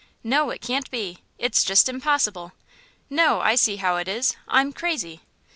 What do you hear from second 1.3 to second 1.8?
It's